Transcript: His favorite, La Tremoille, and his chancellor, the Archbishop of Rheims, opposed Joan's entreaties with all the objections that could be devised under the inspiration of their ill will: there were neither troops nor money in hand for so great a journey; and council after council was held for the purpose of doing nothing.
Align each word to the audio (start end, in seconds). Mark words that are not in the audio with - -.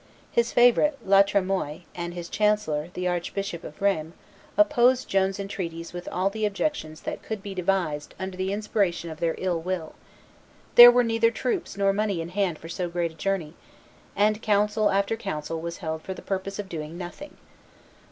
His 0.31 0.51
favorite, 0.51 0.97
La 1.05 1.21
Tremoille, 1.21 1.81
and 1.93 2.15
his 2.15 2.27
chancellor, 2.27 2.89
the 2.95 3.07
Archbishop 3.07 3.63
of 3.63 3.79
Rheims, 3.83 4.15
opposed 4.57 5.07
Joan's 5.07 5.39
entreaties 5.39 5.93
with 5.93 6.09
all 6.11 6.31
the 6.31 6.43
objections 6.43 7.01
that 7.01 7.21
could 7.21 7.43
be 7.43 7.53
devised 7.53 8.15
under 8.19 8.35
the 8.35 8.51
inspiration 8.51 9.11
of 9.11 9.19
their 9.19 9.35
ill 9.37 9.61
will: 9.61 9.93
there 10.73 10.89
were 10.89 11.03
neither 11.03 11.29
troops 11.29 11.77
nor 11.77 11.93
money 11.93 12.19
in 12.19 12.29
hand 12.29 12.57
for 12.57 12.67
so 12.67 12.89
great 12.89 13.11
a 13.11 13.13
journey; 13.13 13.53
and 14.15 14.41
council 14.41 14.89
after 14.89 15.15
council 15.15 15.61
was 15.61 15.77
held 15.85 16.01
for 16.01 16.15
the 16.15 16.23
purpose 16.23 16.57
of 16.57 16.67
doing 16.67 16.97
nothing. 16.97 17.37